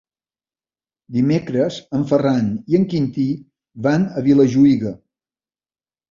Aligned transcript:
Dimecres 1.17 1.75
en 1.97 2.05
Ferran 2.11 2.47
i 2.73 2.77
en 2.79 2.87
Quintí 2.93 3.25
van 3.89 4.07
a 4.07 4.25
Vilajuïga. 4.29 4.95